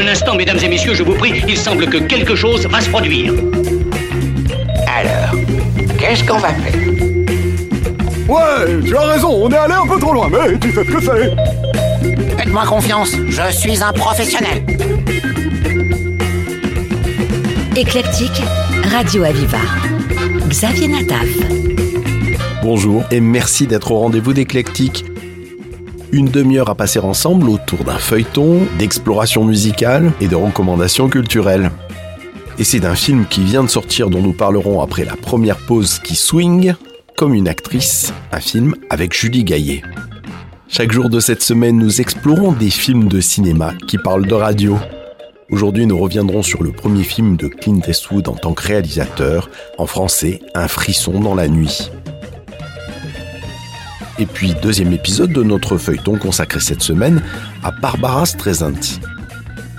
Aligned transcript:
Un 0.00 0.08
instant, 0.08 0.34
mesdames 0.34 0.58
et 0.62 0.68
messieurs, 0.68 0.94
je 0.94 1.02
vous 1.02 1.12
prie, 1.12 1.42
il 1.46 1.58
semble 1.58 1.86
que 1.86 1.98
quelque 1.98 2.34
chose 2.34 2.66
va 2.66 2.80
se 2.80 2.88
produire. 2.88 3.34
Alors, 4.86 5.38
qu'est-ce 5.98 6.24
qu'on 6.24 6.38
va 6.38 6.48
faire? 6.54 6.80
Ouais, 8.26 8.82
tu 8.86 8.96
as 8.96 9.00
raison, 9.00 9.28
on 9.28 9.50
est 9.50 9.56
allé 9.56 9.74
un 9.74 9.86
peu 9.86 10.00
trop 10.00 10.14
loin, 10.14 10.30
mais 10.30 10.58
tu 10.58 10.72
sais 10.72 10.84
ce 10.84 10.90
que 10.90 11.02
c'est. 11.02 12.38
Faites-moi 12.38 12.64
confiance, 12.64 13.14
je 13.28 13.52
suis 13.52 13.82
un 13.82 13.92
professionnel. 13.92 14.64
Éclectique, 17.76 18.42
Radio 18.90 19.24
Aviva. 19.24 19.58
Xavier 20.48 20.88
Nataf. 20.88 21.28
Bonjour 22.62 23.04
et 23.10 23.20
merci 23.20 23.66
d'être 23.66 23.90
au 23.90 23.98
rendez-vous 23.98 24.32
d'Éclectique. 24.32 25.04
Une 26.12 26.26
demi-heure 26.26 26.68
à 26.68 26.74
passer 26.74 26.98
ensemble 26.98 27.48
autour 27.48 27.84
d'un 27.84 27.98
feuilleton, 27.98 28.66
d'exploration 28.80 29.44
musicale 29.44 30.12
et 30.20 30.26
de 30.26 30.34
recommandations 30.34 31.08
culturelles. 31.08 31.70
Et 32.58 32.64
c'est 32.64 32.80
d'un 32.80 32.96
film 32.96 33.26
qui 33.30 33.42
vient 33.44 33.62
de 33.62 33.68
sortir 33.68 34.10
dont 34.10 34.20
nous 34.20 34.32
parlerons 34.32 34.80
après 34.80 35.04
la 35.04 35.14
première 35.14 35.58
pause 35.58 36.00
qui 36.00 36.16
swing, 36.16 36.74
comme 37.16 37.32
une 37.32 37.46
actrice, 37.46 38.12
un 38.32 38.40
film 38.40 38.74
avec 38.90 39.14
Julie 39.14 39.44
Gaillet. 39.44 39.82
Chaque 40.68 40.90
jour 40.90 41.10
de 41.10 41.20
cette 41.20 41.42
semaine, 41.42 41.78
nous 41.78 42.00
explorons 42.00 42.52
des 42.52 42.70
films 42.70 43.06
de 43.06 43.20
cinéma 43.20 43.72
qui 43.86 43.96
parlent 43.96 44.26
de 44.26 44.34
radio. 44.34 44.78
Aujourd'hui, 45.48 45.86
nous 45.86 45.98
reviendrons 45.98 46.42
sur 46.42 46.64
le 46.64 46.72
premier 46.72 47.04
film 47.04 47.36
de 47.36 47.46
Clint 47.46 47.82
Eastwood 47.86 48.28
en 48.28 48.34
tant 48.34 48.52
que 48.52 48.66
réalisateur, 48.66 49.48
en 49.78 49.86
français, 49.86 50.40
Un 50.54 50.66
frisson 50.66 51.20
dans 51.20 51.36
la 51.36 51.46
nuit. 51.46 51.90
Et 54.20 54.26
puis, 54.26 54.54
deuxième 54.62 54.92
épisode 54.92 55.32
de 55.32 55.42
notre 55.42 55.78
feuilleton 55.78 56.18
consacré 56.18 56.60
cette 56.60 56.82
semaine 56.82 57.22
à 57.64 57.70
Barbara 57.70 58.26
Streisand. 58.26 59.00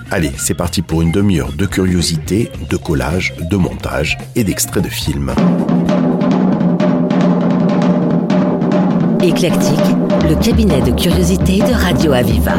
Allez, 0.10 0.32
c'est 0.36 0.56
parti 0.56 0.82
pour 0.82 1.04
une 1.04 1.12
demi-heure 1.12 1.54
de 1.54 1.68
curiosité, 1.68 2.52
de 2.68 2.76
collage, 2.76 3.36
de 3.40 3.56
montage 3.56 4.18
et 4.36 4.44
d'extraits 4.44 4.84
de 4.84 4.90
films. 4.90 5.32
Éclectique, 9.22 9.78
le 10.28 10.36
cabinet 10.44 10.82
de 10.82 11.00
curiosité 11.00 11.60
de 11.60 11.74
Radio 11.74 12.14
Aviva. 12.14 12.56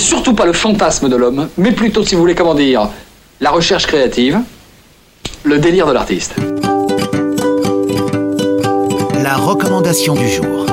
Surtout 0.00 0.34
pas 0.34 0.46
le 0.46 0.52
fantasme 0.52 1.08
de 1.08 1.16
l'homme, 1.16 1.48
mais 1.56 1.72
plutôt, 1.72 2.04
si 2.04 2.14
vous 2.14 2.20
voulez, 2.20 2.34
comment 2.34 2.54
dire, 2.54 2.88
la 3.40 3.50
recherche 3.50 3.86
créative, 3.86 4.38
le 5.44 5.58
délire 5.58 5.86
de 5.86 5.92
l'artiste. 5.92 6.34
La 9.22 9.36
recommandation 9.36 10.14
du 10.14 10.28
jour. 10.28 10.66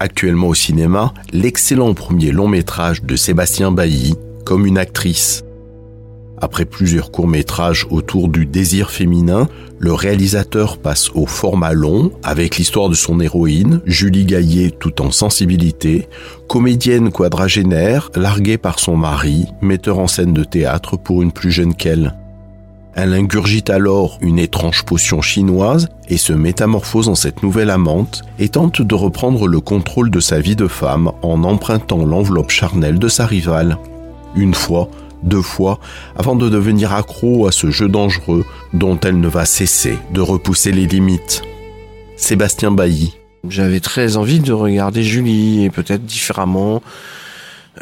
Actuellement 0.00 0.48
au 0.48 0.54
cinéma, 0.54 1.14
l'excellent 1.32 1.94
premier 1.94 2.30
long 2.30 2.48
métrage 2.48 3.02
de 3.02 3.16
Sébastien 3.16 3.70
Bailly, 3.70 4.14
comme 4.44 4.66
une 4.66 4.78
actrice. 4.78 5.43
Après 6.44 6.66
plusieurs 6.66 7.10
courts-métrages 7.10 7.86
autour 7.88 8.28
du 8.28 8.44
désir 8.44 8.90
féminin, 8.90 9.48
le 9.78 9.94
réalisateur 9.94 10.76
passe 10.76 11.10
au 11.14 11.24
format 11.24 11.72
long 11.72 12.12
avec 12.22 12.58
l'histoire 12.58 12.90
de 12.90 12.94
son 12.94 13.18
héroïne, 13.18 13.80
Julie 13.86 14.26
Gaillet 14.26 14.70
tout 14.78 15.00
en 15.00 15.10
sensibilité, 15.10 16.06
comédienne 16.46 17.10
quadragénaire, 17.10 18.10
larguée 18.14 18.58
par 18.58 18.78
son 18.78 18.94
mari, 18.94 19.46
metteur 19.62 19.98
en 19.98 20.06
scène 20.06 20.34
de 20.34 20.44
théâtre 20.44 20.98
pour 20.98 21.22
une 21.22 21.32
plus 21.32 21.50
jeune 21.50 21.74
qu'elle. 21.74 22.14
Elle 22.94 23.14
ingurgite 23.14 23.70
alors 23.70 24.18
une 24.20 24.38
étrange 24.38 24.84
potion 24.84 25.22
chinoise 25.22 25.88
et 26.10 26.18
se 26.18 26.34
métamorphose 26.34 27.08
en 27.08 27.14
cette 27.14 27.42
nouvelle 27.42 27.70
amante 27.70 28.20
et 28.38 28.50
tente 28.50 28.82
de 28.82 28.94
reprendre 28.94 29.48
le 29.48 29.60
contrôle 29.60 30.10
de 30.10 30.20
sa 30.20 30.40
vie 30.40 30.56
de 30.56 30.68
femme 30.68 31.10
en 31.22 31.42
empruntant 31.42 32.04
l'enveloppe 32.04 32.50
charnelle 32.50 32.98
de 32.98 33.08
sa 33.08 33.24
rivale. 33.24 33.78
Une 34.36 34.54
fois, 34.54 34.90
deux 35.24 35.42
fois, 35.42 35.80
avant 36.16 36.36
de 36.36 36.48
devenir 36.48 36.92
accro 36.92 37.46
à 37.46 37.52
ce 37.52 37.70
jeu 37.70 37.88
dangereux 37.88 38.44
dont 38.72 38.98
elle 39.00 39.18
ne 39.18 39.28
va 39.28 39.44
cesser 39.44 39.98
de 40.12 40.20
repousser 40.20 40.70
les 40.70 40.86
limites. 40.86 41.42
Sébastien 42.16 42.70
Bailly. 42.70 43.16
J'avais 43.48 43.80
très 43.80 44.16
envie 44.16 44.40
de 44.40 44.52
regarder 44.52 45.02
Julie 45.02 45.64
et 45.64 45.70
peut-être 45.70 46.04
différemment 46.04 46.82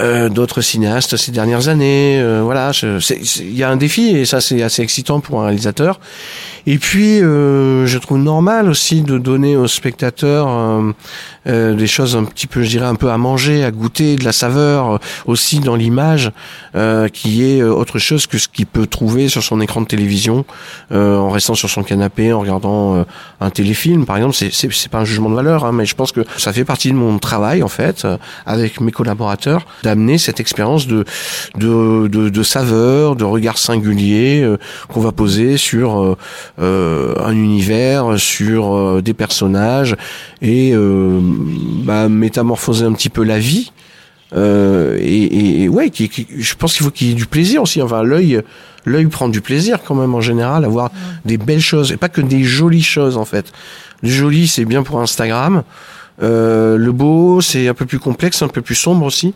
euh, 0.00 0.29
d'autres 0.29 0.61
cinéastes 0.61 1.17
ces 1.17 1.33
dernières 1.33 1.69
années. 1.69 2.19
Euh, 2.21 2.43
voilà, 2.43 2.73
il 2.83 3.56
y 3.56 3.62
a 3.62 3.71
un 3.71 3.77
défi 3.77 4.09
et 4.09 4.25
ça 4.25 4.41
c'est 4.41 4.62
assez 4.62 4.83
excitant 4.83 5.21
pour 5.21 5.43
un 5.43 5.47
réalisateur. 5.47 5.99
Et 6.67 6.79
puis, 6.79 7.21
euh, 7.21 7.87
je 7.87 7.99
trouve 7.99 8.19
normal 8.19 8.69
aussi 8.69 9.03
de 9.03 9.19
donner 9.19 9.56
aux 9.56 9.67
spectateurs 9.67 10.49
euh, 10.49 10.93
euh, 11.49 11.75
des 11.75 11.89
choses 11.89 12.15
un 12.15 12.25
petit 12.25 12.47
peu, 12.47 12.62
je 12.62 12.69
dirais, 12.69 12.87
un 12.87 12.94
peu 12.94 13.11
à 13.11 13.19
manger, 13.19 13.65
à 13.65 13.73
goûter, 13.73 14.15
de 14.17 14.25
la 14.25 14.33
saveur 14.33 15.00
aussi 15.27 15.59
dans 15.59 15.75
l'image, 15.75 16.31
qui 17.12 17.44
est 17.44 17.62
autre 17.62 17.99
chose 17.99 18.27
que 18.27 18.39
ce 18.39 18.49
qu'il 18.49 18.67
peut 18.67 18.87
trouver 18.87 19.29
sur 19.29 19.43
son 19.43 19.61
écran 19.61 19.81
de 19.81 19.87
télévision 19.87 20.44
en 20.91 21.31
restant 21.31 21.55
sur 21.55 21.69
son 21.69 21.83
canapé, 21.83 22.33
en 22.33 22.41
regardant 22.41 23.05
un 23.41 23.50
téléfilm, 23.50 24.06
par 24.06 24.17
exemple. 24.17 24.35
C'est 24.35 24.50
c'est 24.53 24.89
pas 24.91 24.99
un 24.99 25.05
jugement 25.05 25.31
de 25.31 25.35
valeur, 25.35 25.65
hein, 25.65 25.73
mais 25.73 25.85
je 25.85 25.94
pense 25.94 26.12
que 26.12 26.21
ça 26.37 26.53
fait 26.53 26.65
partie 26.65 26.91
de 26.91 26.97
mon 26.97 27.19
travail 27.19 27.62
en 27.62 27.69
fait, 27.69 28.06
avec 28.47 28.81
mes 28.81 28.93
collaborateurs, 28.93 29.67
d'amener 29.82 30.19
cette 30.19 30.40
expérience 30.40 30.87
de 30.87 31.05
de, 31.56 32.08
de 32.08 32.29
de 32.29 32.43
saveur, 32.43 33.17
de 33.17 33.25
regard 33.25 33.58
singulier 33.58 34.46
qu'on 34.88 35.00
va 35.00 35.12
poser 35.12 35.56
sur 35.56 36.17
euh, 36.58 37.14
un 37.25 37.32
univers, 37.32 38.19
sur 38.19 38.75
euh, 38.75 39.02
des 39.02 39.14
personnages 39.14 39.96
et 40.40 40.73
euh, 40.75 41.19
bah, 41.23 42.08
métamorphoser 42.08 42.84
un 42.84 42.93
petit 42.93 43.08
peu 43.08 43.25
la 43.25 43.38
vie. 43.38 43.73
et, 44.34 45.62
et, 45.62 45.69
ouais, 45.69 45.90
qui, 45.90 46.11
je 46.37 46.55
pense 46.55 46.75
qu'il 46.75 46.84
faut 46.84 46.90
qu'il 46.90 47.08
y 47.08 47.11
ait 47.11 47.14
du 47.14 47.26
plaisir 47.26 47.62
aussi. 47.62 47.82
Enfin, 47.82 48.02
l'œil, 48.02 48.43
l'œil 48.84 49.06
prend 49.06 49.29
du 49.29 49.40
plaisir 49.40 49.79
quand 49.84 49.94
même 49.94 50.14
en 50.14 50.20
général 50.20 50.64
à 50.64 50.69
voir 50.69 50.90
des 51.25 51.37
belles 51.37 51.61
choses 51.61 51.93
et 51.93 51.96
pas 51.96 52.08
que 52.08 52.20
des 52.20 52.44
jolies 52.44 52.82
choses 52.82 53.17
en 53.17 53.25
fait. 53.25 53.52
Le 54.02 54.08
joli, 54.08 54.49
c'est 54.49 54.64
bien 54.64 54.82
pour 54.82 55.00
Instagram. 55.00 55.62
le 56.20 56.90
beau, 56.90 57.40
c'est 57.40 57.69
un 57.69 57.75
peu 57.75 57.87
plus 57.87 57.99
complexe, 57.99 58.43
un 58.43 58.49
peu 58.49 58.62
plus 58.62 58.75
sombre 58.75 59.05
aussi 59.05 59.34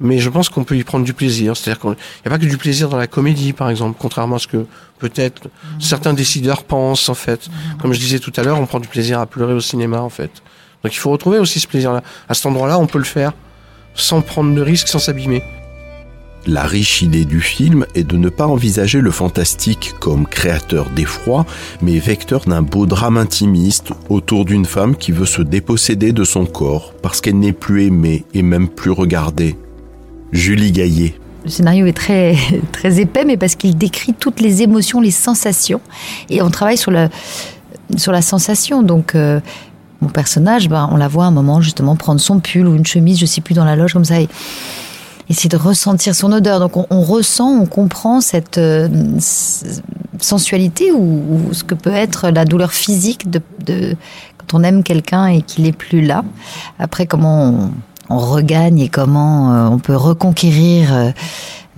mais 0.00 0.18
je 0.18 0.30
pense 0.30 0.48
qu'on 0.48 0.64
peut 0.64 0.76
y 0.76 0.84
prendre 0.84 1.04
du 1.04 1.12
plaisir. 1.12 1.56
C'est-à-dire 1.56 1.80
qu'il 1.80 1.90
n'y 1.90 1.96
a 2.26 2.30
pas 2.30 2.38
que 2.38 2.46
du 2.46 2.56
plaisir 2.56 2.88
dans 2.88 2.96
la 2.96 3.06
comédie, 3.06 3.52
par 3.52 3.70
exemple, 3.70 3.96
contrairement 4.00 4.36
à 4.36 4.38
ce 4.38 4.46
que 4.46 4.66
peut-être 4.98 5.44
mhm. 5.44 5.80
certains 5.80 6.14
décideurs 6.14 6.64
pensent, 6.64 7.08
en 7.08 7.14
fait. 7.14 7.48
Mhm. 7.48 7.78
Comme 7.78 7.92
je 7.92 8.00
disais 8.00 8.18
tout 8.18 8.32
à 8.36 8.42
l'heure, 8.42 8.58
on 8.58 8.66
prend 8.66 8.80
du 8.80 8.88
plaisir 8.88 9.20
à 9.20 9.26
pleurer 9.26 9.52
au 9.52 9.60
cinéma, 9.60 10.00
en 10.00 10.10
fait. 10.10 10.30
Donc 10.82 10.94
il 10.94 10.98
faut 10.98 11.10
retrouver 11.10 11.38
aussi 11.38 11.60
ce 11.60 11.68
plaisir-là. 11.68 12.02
À 12.28 12.34
cet 12.34 12.46
endroit-là, 12.46 12.78
on 12.78 12.86
peut 12.86 12.98
le 12.98 13.04
faire 13.04 13.32
sans 13.94 14.22
prendre 14.22 14.54
de 14.54 14.62
risques, 14.62 14.88
sans 14.88 14.98
s'abîmer. 14.98 15.42
La 16.46 16.62
riche 16.62 17.02
idée 17.02 17.26
du 17.26 17.42
film 17.42 17.84
est 17.94 18.04
de 18.04 18.16
ne 18.16 18.30
pas 18.30 18.46
envisager 18.46 19.02
le 19.02 19.10
fantastique 19.10 19.92
comme 20.00 20.26
créateur 20.26 20.88
d'effroi, 20.88 21.44
mais 21.82 21.98
vecteur 21.98 22.46
d'un 22.46 22.62
beau 22.62 22.86
drame 22.86 23.18
intimiste 23.18 23.92
autour 24.08 24.46
d'une 24.46 24.64
femme 24.64 24.96
qui 24.96 25.12
veut 25.12 25.26
se 25.26 25.42
déposséder 25.42 26.12
de 26.12 26.24
son 26.24 26.46
corps 26.46 26.94
parce 27.02 27.20
qu'elle 27.20 27.38
n'est 27.38 27.52
plus 27.52 27.84
aimée 27.84 28.24
et 28.32 28.42
même 28.42 28.68
plus 28.68 28.90
regardée. 28.90 29.56
Julie 30.32 30.72
Gaillet. 30.72 31.14
Le 31.44 31.50
scénario 31.50 31.86
est 31.86 31.96
très, 31.96 32.36
très 32.72 33.00
épais, 33.00 33.24
mais 33.24 33.36
parce 33.36 33.54
qu'il 33.54 33.76
décrit 33.76 34.14
toutes 34.14 34.40
les 34.40 34.62
émotions, 34.62 35.00
les 35.00 35.10
sensations. 35.10 35.80
Et 36.28 36.42
on 36.42 36.50
travaille 36.50 36.76
sur 36.76 36.90
la, 36.90 37.08
sur 37.96 38.12
la 38.12 38.22
sensation. 38.22 38.82
Donc, 38.82 39.14
euh, 39.14 39.40
mon 40.00 40.08
personnage, 40.08 40.68
ben, 40.68 40.88
on 40.92 40.96
la 40.96 41.08
voit 41.08 41.24
à 41.24 41.28
un 41.28 41.32
moment 41.32 41.60
justement 41.60 41.96
prendre 41.96 42.20
son 42.20 42.40
pull 42.40 42.66
ou 42.66 42.74
une 42.74 42.86
chemise, 42.86 43.18
je 43.18 43.26
sais 43.26 43.40
plus, 43.40 43.54
dans 43.54 43.64
la 43.64 43.76
loge 43.76 43.92
comme 43.92 44.04
ça, 44.04 44.20
et 44.20 44.28
essayer 45.28 45.48
de 45.48 45.56
ressentir 45.56 46.14
son 46.14 46.32
odeur. 46.32 46.60
Donc, 46.60 46.72
on, 46.76 47.02
ressent, 47.02 47.48
on 47.48 47.66
comprend 47.66 48.20
cette 48.20 48.58
euh, 48.58 48.88
sensualité 50.18 50.92
ou, 50.92 51.50
ce 51.52 51.64
que 51.64 51.74
peut 51.74 51.92
être 51.92 52.30
la 52.30 52.44
douleur 52.44 52.72
physique 52.72 53.30
de, 53.30 53.40
quand 54.38 54.58
on 54.58 54.62
aime 54.62 54.82
quelqu'un 54.82 55.26
et 55.26 55.42
qu'il 55.42 55.66
est 55.66 55.76
plus 55.76 56.02
là. 56.02 56.24
Après, 56.78 57.06
comment 57.06 57.44
on 57.44 57.70
on 58.10 58.18
regagne 58.18 58.80
et 58.80 58.88
comment 58.88 59.52
euh, 59.52 59.68
on 59.68 59.78
peut 59.78 59.96
reconquérir 59.96 60.92
euh, 60.92 61.10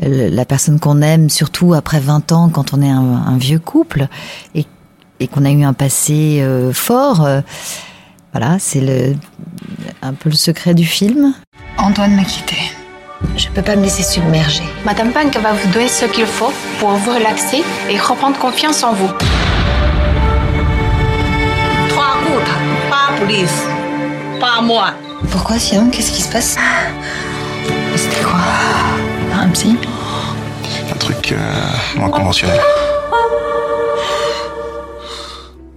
la 0.01 0.45
personne 0.45 0.81
qu'on 0.81 1.03
aime, 1.03 1.29
surtout 1.29 1.75
après 1.75 2.01
20 2.01 2.33
ans 2.33 2.49
quand 2.49 2.73
on 2.75 2.83
est 2.83 2.91
un, 2.91 3.37
vieux 3.37 3.59
couple 3.59 4.09
et, 4.55 4.67
qu'on 5.29 5.45
a 5.45 5.51
eu 5.53 5.63
un 5.63 5.75
passé 5.75 6.41
euh, 6.41 6.73
fort. 6.73 7.29
voilà, 8.33 8.57
c'est 8.59 8.81
le, 8.81 9.15
un 10.01 10.15
peu 10.15 10.31
le 10.31 10.35
secret 10.35 10.75
du 10.75 10.85
film. 10.85 11.35
Antoine 11.79 12.17
m'a 12.17 12.25
quitté. 12.25 12.57
Je 13.37 13.49
peux 13.51 13.63
pas 13.63 13.77
me 13.77 13.83
laisser 13.83 14.03
submerger. 14.03 14.65
Madame 14.85 15.13
Punk 15.13 15.37
va 15.37 15.53
vous 15.53 15.71
donner 15.71 15.87
ce 15.87 16.07
qu'il 16.07 16.27
faut 16.27 16.53
pour 16.81 16.91
vous 16.91 17.15
relaxer 17.15 17.63
et 17.89 17.99
reprendre 17.99 18.37
confiance 18.39 18.83
en 18.83 18.95
vous. 18.95 19.11
Trois 21.89 22.17
autres, 22.35 22.59
pas 22.91 23.17
police, 23.21 23.63
pas 24.41 24.61
moi. 24.61 24.95
Pourquoi, 25.31 25.59
Sian 25.59 25.89
Qu'est-ce 25.91 26.13
qui 26.13 26.23
se 26.23 26.31
passe? 26.31 26.57
C'était 27.97 28.23
quoi? 28.23 28.41
Un 29.35 29.49
psy. 29.51 29.77
Un 30.91 30.97
truc 30.97 31.33
euh, 31.33 31.99
moins 31.99 32.11
conventionnel. 32.11 32.61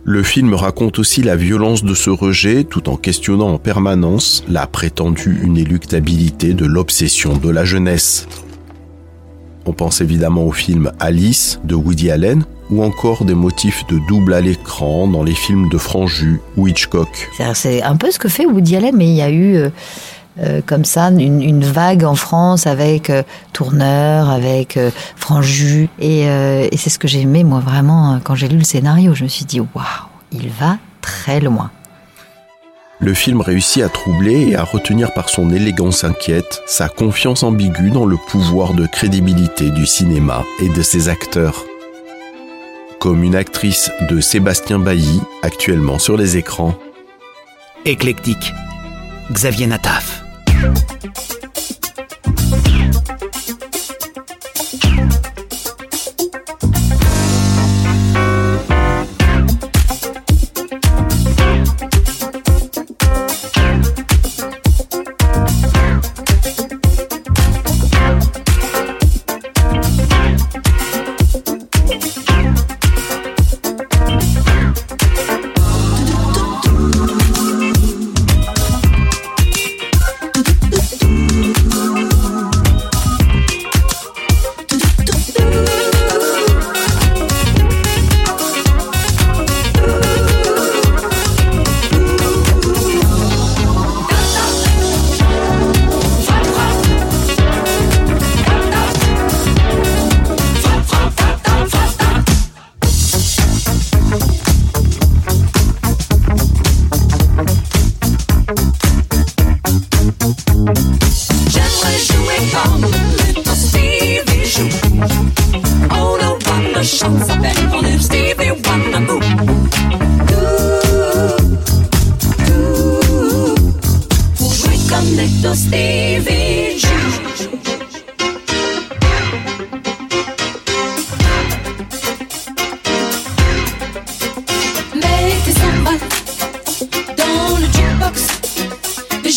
Le 0.08 0.22
film 0.22 0.54
raconte 0.54 1.00
aussi 1.00 1.24
la 1.24 1.36
violence 1.36 1.84
de 1.84 1.96
ce 1.96 2.12
rejet 2.12 2.64
tout 2.64 2.90
en 2.90 2.96
questionnant 2.96 3.50
en 3.50 3.58
permanence 3.58 4.44
la 4.48 4.68
prétendue 4.68 5.42
inéluctabilité 5.44 6.54
de 6.54 6.66
l'obsession 6.66 7.36
de 7.38 7.50
la 7.50 7.66
jeunesse. 7.66 8.28
On 9.66 9.74
pense 9.74 10.02
évidemment 10.02 10.44
au 10.44 10.52
film 10.52 10.92
Alice 11.00 11.60
de 11.64 11.74
Woody 11.74 12.12
Allen, 12.12 12.46
ou 12.70 12.84
encore 12.84 13.26
des 13.26 13.34
motifs 13.34 13.86
de 13.88 14.00
double 14.08 14.34
à 14.34 14.42
l'écran 14.42 15.08
dans 15.08 15.24
les 15.24 15.34
films 15.34 15.70
de 15.70 15.78
Franju 15.78 16.42
ou 16.58 16.68
Hitchcock. 16.68 17.30
C'est 17.54 17.84
un 17.84 17.96
peu 17.96 18.12
ce 18.12 18.20
que 18.20 18.30
fait 18.30 18.46
Woody 18.46 18.76
Allen, 18.76 18.96
mais 18.96 19.08
il 19.08 19.16
y 19.16 19.22
a 19.22 19.30
eu 19.30 19.56
euh, 19.56 19.70
euh, 20.42 20.62
comme 20.66 20.86
ça 20.86 21.10
une, 21.10 21.64
vague 21.64 22.04
en 22.04 22.16
France 22.16 22.68
avec 22.68 23.10
euh, 23.10 23.24
Tourneur, 23.54 24.30
avec 24.30 24.80
Franju, 25.16 25.90
et, 26.00 26.22
et 26.24 26.78
c'est 26.78 26.90
ce 26.90 27.00
que 27.00 27.08
j'ai 27.08 27.22
aimé 27.22 27.44
moi 27.44 27.60
vraiment 27.60 28.20
quand 28.24 28.36
j'ai 28.36 28.48
lu 28.48 28.58
le 28.58 28.64
scénario. 28.64 29.14
Je 29.14 29.24
me 29.24 29.30
suis 29.30 29.46
dit 29.46 29.60
waouh, 29.60 29.86
il 30.32 30.50
va 30.50 30.78
très 31.02 31.40
loin. 31.40 31.72
Le 33.00 33.14
film 33.14 33.42
réussit 33.42 33.84
à 33.84 33.90
troubler 33.90 34.52
et 34.52 34.56
à 34.56 34.64
retenir 34.64 35.14
par 35.14 35.28
son 35.28 35.52
élégance 35.52 36.06
inquiète 36.06 36.62
sa 36.66 36.88
confiance 36.88 37.44
ambiguë 37.44 37.92
dans 37.92 38.06
le 38.06 38.16
pouvoir 38.30 38.74
de 38.74 38.88
crédibilité 38.88 39.70
du 39.70 39.86
cinéma 39.86 40.44
et 40.62 40.70
de 40.70 40.82
ses 40.82 41.10
acteurs 41.10 41.66
comme 43.06 43.24
une 43.24 43.36
actrice 43.36 43.92
de 44.10 44.20
Sébastien 44.20 44.80
Bailly, 44.80 45.22
actuellement 45.44 46.00
sur 46.00 46.18
les 46.18 46.38
écrans. 46.38 46.74
Éclectique. 47.86 48.52
Xavier 49.32 49.68
Nataf. 49.68 50.24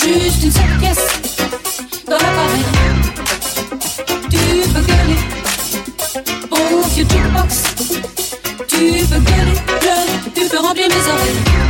Juste 0.08 0.42
une 0.42 0.50
seule 0.50 0.78
pièce 0.80 1.06
dans 2.06 2.12
l'appareil. 2.12 2.64
Tu 4.30 4.38
peux 4.72 4.80
gueuler, 4.80 5.18
bon 6.48 6.88
vieux 6.88 7.04
jukebox. 7.04 7.62
Tu 8.68 9.04
peux 9.04 9.18
gueuler, 9.18 9.58
tu 10.34 10.48
peux 10.48 10.58
remplir 10.60 10.88
mes 10.88 11.12
oreilles. 11.12 11.67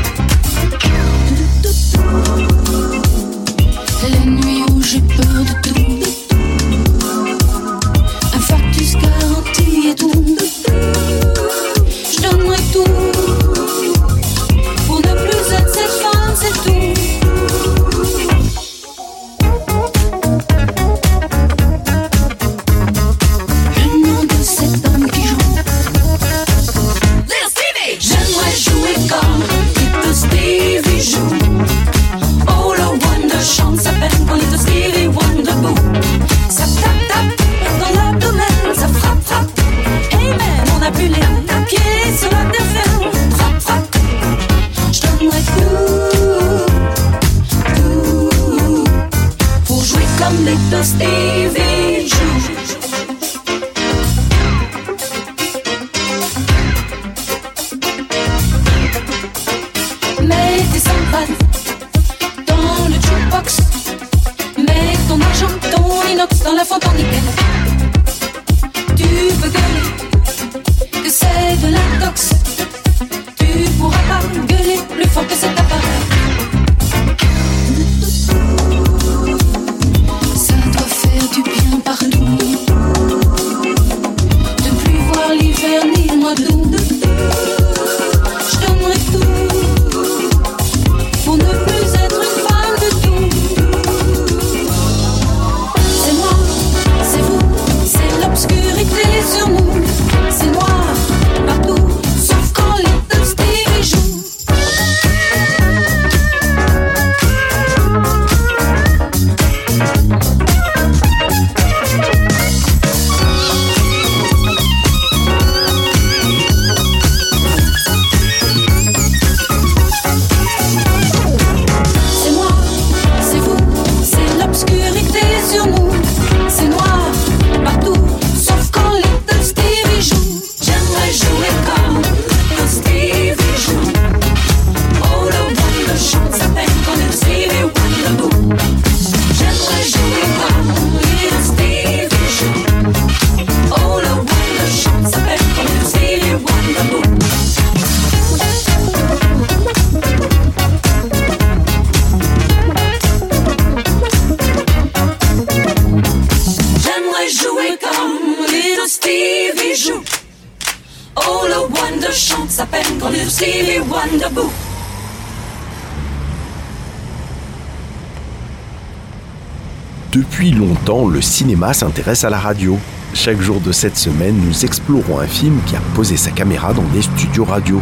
Cinéma 171.38 171.72
s'intéresse 171.72 172.24
à 172.24 172.30
la 172.30 172.38
radio. 172.40 172.76
Chaque 173.14 173.40
jour 173.40 173.60
de 173.60 173.70
cette 173.70 173.96
semaine, 173.96 174.34
nous 174.44 174.64
explorons 174.64 175.20
un 175.20 175.28
film 175.28 175.60
qui 175.66 175.76
a 175.76 175.80
posé 175.94 176.16
sa 176.16 176.32
caméra 176.32 176.74
dans 176.74 176.82
des 176.92 177.02
studios 177.02 177.44
radio. 177.44 177.80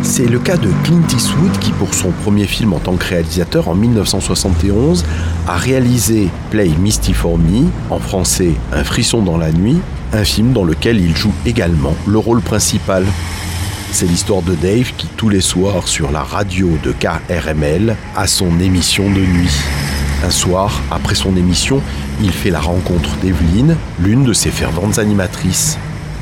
C'est 0.00 0.24
le 0.24 0.38
cas 0.38 0.56
de 0.56 0.70
Clint 0.82 1.06
Eastwood 1.14 1.58
qui, 1.58 1.72
pour 1.72 1.92
son 1.92 2.10
premier 2.10 2.46
film 2.46 2.72
en 2.72 2.78
tant 2.78 2.96
que 2.96 3.04
réalisateur 3.04 3.68
en 3.68 3.74
1971, 3.74 5.04
a 5.46 5.58
réalisé 5.58 6.30
Play 6.50 6.70
Misty 6.80 7.12
for 7.12 7.36
Me, 7.36 7.66
en 7.90 7.98
français 7.98 8.52
Un 8.72 8.82
frisson 8.82 9.20
dans 9.20 9.36
la 9.36 9.52
nuit, 9.52 9.76
un 10.14 10.24
film 10.24 10.54
dans 10.54 10.64
lequel 10.64 10.98
il 10.98 11.14
joue 11.14 11.34
également 11.44 11.94
le 12.06 12.16
rôle 12.16 12.40
principal. 12.40 13.04
C'est 13.92 14.06
l'histoire 14.06 14.40
de 14.40 14.54
Dave 14.54 14.94
qui, 14.96 15.06
tous 15.18 15.28
les 15.28 15.42
soirs 15.42 15.86
sur 15.86 16.10
la 16.10 16.22
radio 16.22 16.70
de 16.82 16.92
KRML, 16.92 17.94
a 18.16 18.26
son 18.26 18.58
émission 18.58 19.10
de 19.10 19.20
nuit. 19.20 19.52
Un 20.24 20.30
soir, 20.30 20.82
après 20.90 21.14
son 21.14 21.36
émission, 21.36 21.82
il 22.22 22.32
fait 22.32 22.50
la 22.50 22.60
rencontre 22.60 23.10
d'Evelyne, 23.22 23.76
l'une 24.00 24.24
de 24.24 24.32
ses 24.32 24.50
ferventes 24.50 24.98
animatrices. 24.98 25.78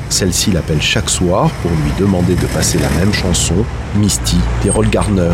Celle-ci 0.09 0.51
l'appelle 0.51 0.81
chaque 0.81 1.09
soir 1.09 1.49
pour 1.61 1.71
lui 1.71 1.91
demander 1.99 2.35
de 2.35 2.45
passer 2.47 2.77
la 2.79 2.89
même 2.99 3.13
chanson, 3.13 3.55
Misty, 3.95 4.37
d'Errol 4.63 4.89
Garner. 4.89 5.33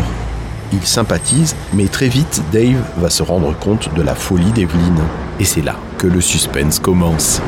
Il 0.72 0.82
sympathise, 0.86 1.54
mais 1.74 1.86
très 1.86 2.08
vite, 2.08 2.42
Dave 2.52 2.82
va 2.96 3.10
se 3.10 3.22
rendre 3.22 3.56
compte 3.58 3.94
de 3.94 4.02
la 4.02 4.14
folie 4.14 4.52
d'Evelyne. 4.52 5.02
Et 5.38 5.44
c'est 5.44 5.62
là 5.62 5.76
que 5.98 6.06
le 6.06 6.20
suspense 6.20 6.78
commence. 6.78 7.42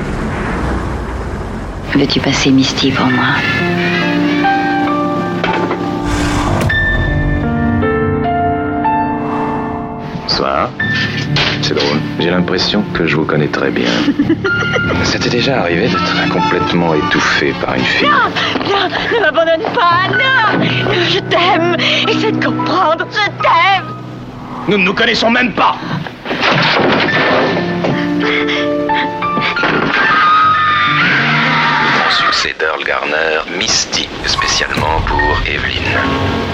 Veux-tu 1.94 2.20
passer 2.20 2.50
Misty 2.50 2.90
pour 2.90 3.06
moi? 3.06 3.36
C'est 11.66 11.72
drôle. 11.72 11.98
J'ai 12.20 12.28
l'impression 12.28 12.84
que 12.92 13.06
je 13.06 13.16
vous 13.16 13.24
connais 13.24 13.46
très 13.46 13.70
bien. 13.70 13.88
Ça 15.04 15.18
t'est 15.18 15.30
déjà 15.30 15.60
arrivé 15.60 15.88
d'être 15.88 16.28
complètement 16.30 16.92
étouffé 16.92 17.54
par 17.64 17.74
une 17.74 17.84
fille 17.84 18.06
Non, 18.06 18.28
non, 18.68 18.88
ne 19.16 19.20
m'abandonne 19.22 19.72
pas, 19.72 20.10
non 20.12 20.62
Je 21.08 21.20
t'aime, 21.20 21.74
essaie 22.06 22.32
de 22.32 22.44
comprendre, 22.44 23.06
je 23.10 23.30
t'aime 23.42 23.86
Nous 24.68 24.76
ne 24.76 24.84
nous 24.84 24.92
connaissons 24.92 25.30
même 25.30 25.52
pas 25.52 25.76
Succès 32.10 32.54
d'Earl 32.58 32.84
Garner, 32.84 33.40
Misty, 33.58 34.06
spécialement 34.26 35.00
pour 35.06 35.40
Evelyn. 35.46 36.53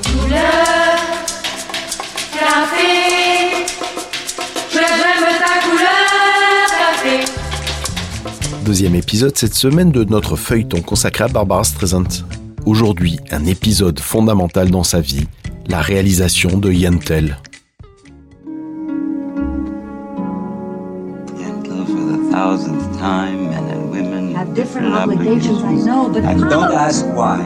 Deuxième 8.71 8.95
épisode 8.95 9.35
cette 9.35 9.53
semaine 9.53 9.91
de 9.91 10.05
notre 10.05 10.37
feuilleton 10.37 10.81
consacré 10.81 11.25
à 11.25 11.27
Barbara 11.27 11.65
Streisand. 11.65 12.07
Aujourd'hui, 12.65 13.19
un 13.29 13.43
épisode 13.43 13.99
fondamental 13.99 14.71
dans 14.71 14.85
sa 14.85 15.01
vie, 15.01 15.27
la 15.67 15.81
réalisation 15.81 16.57
de 16.57 16.71
Yentl. 16.71 17.37
Gentle 21.37 21.85
for 21.85 22.05
the 22.07 22.31
thousandth 22.31 22.97
time, 22.97 23.49
men 23.49 23.65
and 23.73 23.91
women 23.91 24.33
Have 24.37 24.53
different 24.53 24.95
obligations, 24.95 25.59
I 25.65 25.83
know, 25.83 26.07
but 26.07 26.23
And 26.23 26.49
don't 26.49 26.73
ask 26.73 27.05
why. 27.07 27.41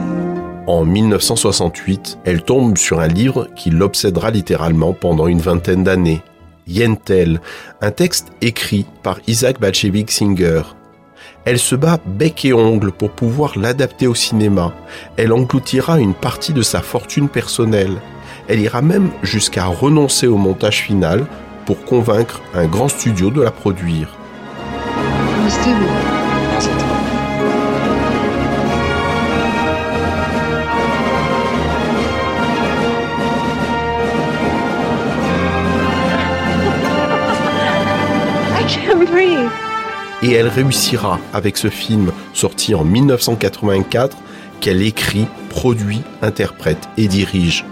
En 0.68 0.84
1968, 0.84 2.18
elle 2.24 2.42
tombe 2.44 2.78
sur 2.78 3.00
un 3.00 3.08
livre 3.08 3.48
qui 3.56 3.70
l'obsédera 3.70 4.30
littéralement 4.30 4.92
pendant 4.92 5.26
une 5.26 5.40
vingtaine 5.40 5.82
d'années. 5.82 6.22
Yentl, 6.68 7.40
un 7.80 7.90
texte 7.90 8.28
écrit 8.42 8.86
par 9.02 9.18
Isaac 9.26 9.58
Balchevik 9.60 10.12
Singer. 10.12 10.62
Elle 11.46 11.60
se 11.60 11.76
bat 11.76 12.00
bec 12.04 12.44
et 12.44 12.52
ongle 12.52 12.90
pour 12.90 13.12
pouvoir 13.12 13.56
l'adapter 13.56 14.08
au 14.08 14.16
cinéma. 14.16 14.72
Elle 15.16 15.32
engloutira 15.32 16.00
une 16.00 16.12
partie 16.12 16.52
de 16.52 16.60
sa 16.60 16.80
fortune 16.82 17.28
personnelle. 17.28 17.98
Elle 18.48 18.60
ira 18.60 18.82
même 18.82 19.10
jusqu'à 19.22 19.66
renoncer 19.66 20.26
au 20.26 20.38
montage 20.38 20.82
final 20.82 21.24
pour 21.64 21.84
convaincre 21.84 22.42
un 22.52 22.66
grand 22.66 22.88
studio 22.88 23.30
de 23.30 23.42
la 23.42 23.52
produire. 23.52 24.08
Et 40.26 40.32
elle 40.32 40.48
réussira 40.48 41.20
avec 41.32 41.56
ce 41.56 41.68
film 41.70 42.10
sorti 42.34 42.74
en 42.74 42.82
1984 42.82 44.16
qu'elle 44.58 44.82
écrit, 44.82 45.26
produit, 45.50 46.02
interprète 46.20 46.88
et 46.96 47.06
dirige. 47.06 47.64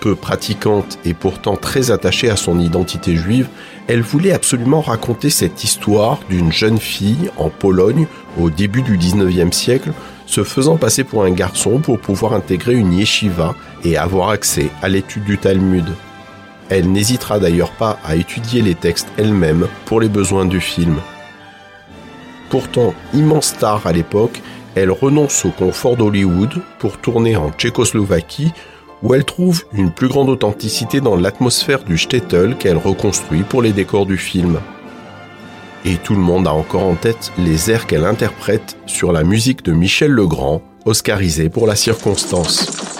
Peu 0.00 0.14
pratiquante 0.14 0.98
et 1.04 1.12
pourtant 1.12 1.56
très 1.56 1.90
attachée 1.90 2.30
à 2.30 2.36
son 2.36 2.58
identité 2.58 3.16
juive, 3.16 3.48
elle 3.86 4.00
voulait 4.00 4.32
absolument 4.32 4.80
raconter 4.80 5.28
cette 5.28 5.62
histoire 5.62 6.20
d'une 6.30 6.50
jeune 6.50 6.78
fille 6.78 7.30
en 7.36 7.50
Pologne 7.50 8.06
au 8.40 8.48
début 8.48 8.80
du 8.80 8.96
19e 8.96 9.52
siècle 9.52 9.92
se 10.24 10.44
faisant 10.44 10.78
passer 10.78 11.04
pour 11.04 11.22
un 11.22 11.32
garçon 11.32 11.80
pour 11.80 11.98
pouvoir 11.98 12.32
intégrer 12.32 12.76
une 12.76 12.94
yeshiva 12.94 13.54
et 13.84 13.98
avoir 13.98 14.30
accès 14.30 14.70
à 14.80 14.88
l'étude 14.88 15.24
du 15.24 15.36
Talmud. 15.36 15.84
Elle 16.70 16.90
n'hésitera 16.90 17.38
d'ailleurs 17.38 17.72
pas 17.72 17.98
à 18.06 18.16
étudier 18.16 18.62
les 18.62 18.74
textes 18.74 19.08
elle-même 19.18 19.68
pour 19.84 20.00
les 20.00 20.08
besoins 20.08 20.46
du 20.46 20.58
film. 20.58 20.96
Pourtant 22.52 22.92
immense 23.14 23.46
star 23.46 23.86
à 23.86 23.92
l'époque, 23.92 24.42
elle 24.74 24.90
renonce 24.90 25.46
au 25.46 25.48
confort 25.48 25.96
d'Hollywood 25.96 26.60
pour 26.78 26.98
tourner 26.98 27.34
en 27.34 27.50
Tchécoslovaquie 27.50 28.52
où 29.02 29.14
elle 29.14 29.24
trouve 29.24 29.64
une 29.72 29.90
plus 29.90 30.08
grande 30.08 30.28
authenticité 30.28 31.00
dans 31.00 31.16
l'atmosphère 31.16 31.82
du 31.82 31.96
shtetl 31.96 32.56
qu'elle 32.58 32.76
reconstruit 32.76 33.42
pour 33.42 33.62
les 33.62 33.72
décors 33.72 34.04
du 34.04 34.18
film. 34.18 34.60
Et 35.86 35.96
tout 35.96 36.12
le 36.12 36.20
monde 36.20 36.46
a 36.46 36.52
encore 36.52 36.84
en 36.84 36.94
tête 36.94 37.32
les 37.38 37.70
airs 37.70 37.86
qu'elle 37.86 38.04
interprète 38.04 38.76
sur 38.84 39.12
la 39.12 39.24
musique 39.24 39.64
de 39.64 39.72
Michel 39.72 40.10
Legrand, 40.10 40.60
oscarisé 40.84 41.48
pour 41.48 41.66
la 41.66 41.74
circonstance. 41.74 42.91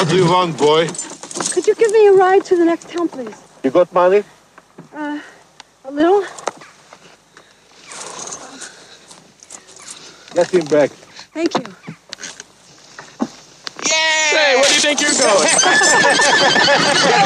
What 0.00 0.08
do 0.08 0.16
you 0.16 0.24
want, 0.24 0.56
boy? 0.56 0.88
Could 1.52 1.66
you 1.66 1.74
give 1.74 1.92
me 1.92 2.06
a 2.06 2.12
ride 2.12 2.42
to 2.46 2.56
the 2.56 2.64
next 2.64 2.88
town, 2.88 3.06
please? 3.06 3.36
You 3.62 3.70
got 3.70 3.92
money? 3.92 4.24
Uh, 4.94 5.20
a 5.84 5.92
little? 5.92 6.22
Get 10.32 10.50
him 10.54 10.64
back. 10.68 10.90
Thank 11.36 11.52
you. 11.58 11.64
Hey, 14.24 14.56
where 14.56 14.64
do 14.64 14.72
you 14.72 14.80
think 14.80 15.02
you're 15.02 15.10
going? 15.10 15.44
Get 15.44 15.64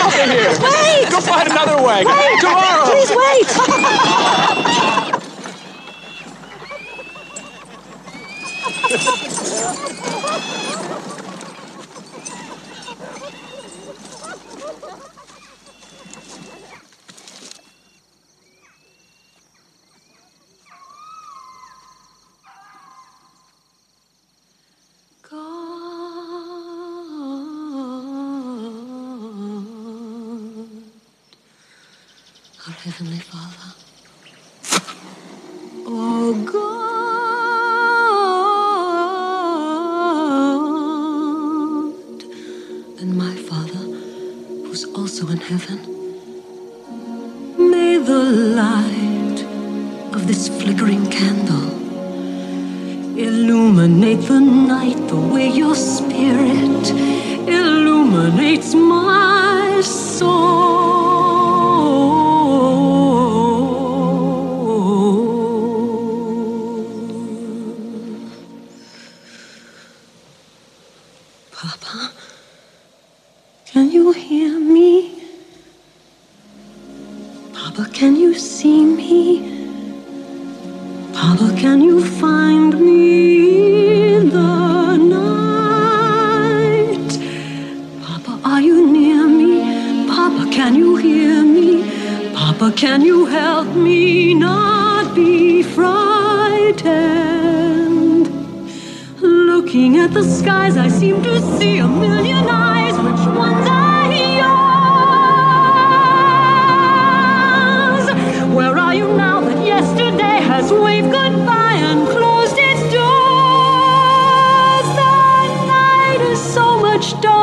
off 0.03 0.09
of 0.09 0.15
here! 0.29 0.51
Wait! 0.59 1.07
Go 1.13 1.21
find 1.21 1.49
another 1.49 1.81
wagon. 1.81 2.11
Wait! 2.11 2.41
Tomorrow. 2.41 2.91
Please 2.91 3.13
wait! 3.15 3.47
Heavenly 32.85 33.19
Father. 33.19 33.84
See 78.39 78.85
me? 78.85 79.69
Papa, 81.13 81.55
can 81.57 81.81
you 81.81 81.94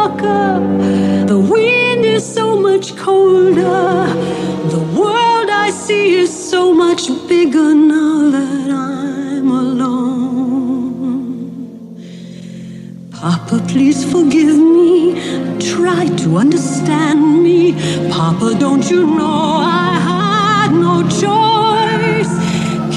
darker, 0.01 0.59
the 1.25 1.39
wind 1.39 2.03
is 2.05 2.23
so 2.25 2.59
much 2.59 2.95
colder. 2.97 4.07
The 4.75 4.83
world 4.99 5.49
I 5.49 5.69
see 5.69 6.15
is 6.23 6.31
so 6.51 6.73
much 6.73 7.03
bigger 7.27 7.73
now 7.75 8.29
that 8.31 8.69
I'm 8.71 9.49
alone. 9.65 9.99
Papa, 13.11 13.57
please 13.67 14.03
forgive 14.13 14.57
me. 14.77 14.91
Try 15.73 16.03
to 16.23 16.37
understand 16.37 17.43
me. 17.43 17.59
Papa, 18.09 18.55
don't 18.65 18.89
you 18.89 19.05
know 19.05 19.43
I 19.85 19.91
had 20.09 20.69
no 20.87 20.95
choice? 21.23 22.33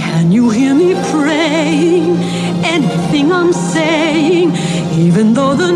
Can 0.00 0.32
you 0.32 0.44
hear 0.50 0.74
me 0.74 0.90
praying? 1.12 2.16
Anything 2.76 3.26
I'm 3.30 3.52
saying, 3.52 4.48
even 5.06 5.34
though 5.34 5.54
the 5.54 5.73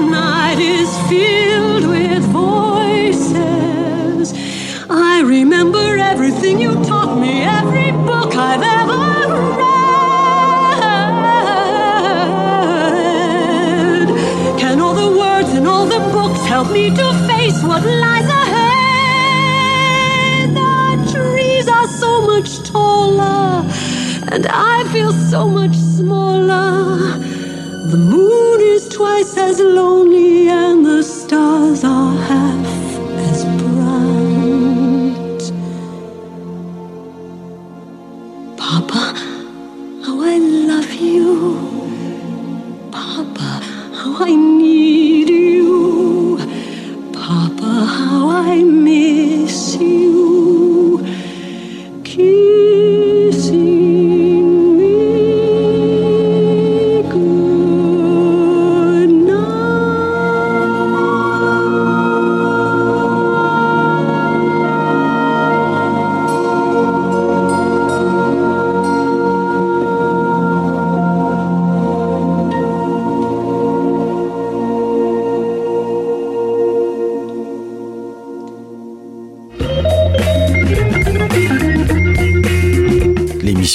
help 16.48 16.70
me 16.70 16.88
to 16.90 17.06
face 17.28 17.62
what 17.62 17.84
lies 17.84 18.28
ahead? 18.42 18.78
The 20.56 21.12
trees 21.12 21.68
are 21.68 21.88
so 21.88 22.22
much 22.22 22.62
taller, 22.70 23.64
and 24.32 24.46
I 24.46 24.84
feel 24.92 25.12
so 25.12 25.46
much 25.48 25.76
smaller. 25.76 27.18
The 27.92 27.98
moon 27.98 28.60
is 28.62 28.88
twice 28.88 29.36
as 29.36 29.60
lonely, 29.60 30.48
and 30.48 30.86
the 30.86 31.02
stars 31.02 31.84
are 31.84 32.16
half 32.30 32.77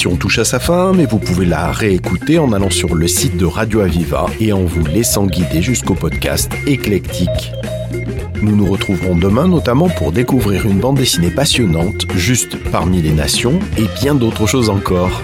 L'émission 0.04 0.20
touche 0.20 0.38
à 0.38 0.44
sa 0.44 0.58
fin, 0.58 0.92
mais 0.92 1.06
vous 1.06 1.18
pouvez 1.18 1.46
la 1.46 1.72
réécouter 1.72 2.38
en 2.38 2.52
allant 2.52 2.68
sur 2.68 2.94
le 2.94 3.08
site 3.08 3.38
de 3.38 3.46
Radio 3.46 3.80
Aviva 3.80 4.26
et 4.38 4.52
en 4.52 4.62
vous 4.62 4.84
laissant 4.84 5.24
guider 5.24 5.62
jusqu'au 5.62 5.94
podcast 5.94 6.52
éclectique. 6.66 7.52
Nous 8.42 8.54
nous 8.54 8.66
retrouverons 8.66 9.16
demain 9.16 9.48
notamment 9.48 9.88
pour 9.88 10.12
découvrir 10.12 10.66
une 10.66 10.78
bande 10.78 10.98
dessinée 10.98 11.30
passionnante, 11.30 12.06
juste 12.16 12.58
parmi 12.70 13.00
les 13.00 13.12
nations, 13.12 13.58
et 13.78 13.86
bien 14.02 14.14
d'autres 14.14 14.46
choses 14.46 14.68
encore. 14.68 15.22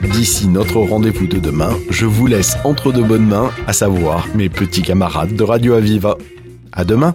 D'ici 0.00 0.48
notre 0.48 0.78
rendez-vous 0.78 1.26
de 1.26 1.38
demain, 1.38 1.76
je 1.90 2.06
vous 2.06 2.26
laisse 2.26 2.56
entre 2.64 2.92
de 2.92 3.02
bonnes 3.02 3.28
mains, 3.28 3.50
à 3.66 3.74
savoir 3.74 4.26
mes 4.34 4.48
petits 4.48 4.80
camarades 4.80 5.36
de 5.36 5.44
Radio 5.44 5.74
Aviva. 5.74 6.16
À 6.72 6.86
demain! 6.86 7.14